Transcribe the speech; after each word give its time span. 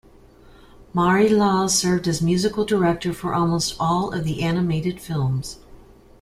Maury 0.95 1.29
Laws 1.29 1.77
served 1.77 2.07
as 2.07 2.23
musical 2.23 2.65
director 2.65 3.13
for 3.13 3.35
almost 3.35 3.75
all 3.79 4.11
of 4.15 4.23
the 4.23 4.41
animated 4.41 4.99
films. 4.99 5.59